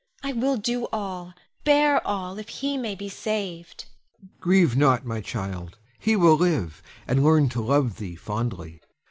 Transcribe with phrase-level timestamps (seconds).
[0.23, 3.85] I will do all, bear all, if he may be saved.
[4.17, 4.33] Helon.
[4.39, 8.81] Grieve not, my child; he will live, and learn to love thee fondly.